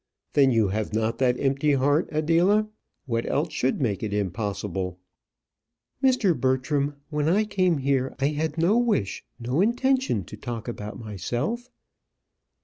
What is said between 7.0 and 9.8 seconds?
when I came here, I had no wish, no